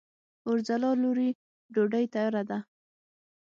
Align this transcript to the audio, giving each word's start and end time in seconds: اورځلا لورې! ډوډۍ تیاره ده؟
اورځلا 0.47 0.91
لورې! 1.01 1.29
ډوډۍ 1.73 2.05
تیاره 2.13 2.43
ده؟ 2.49 2.57